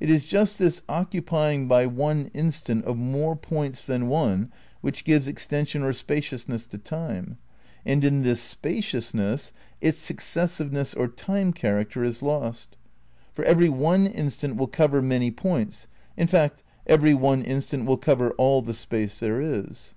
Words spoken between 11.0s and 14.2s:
time character is lost; for every one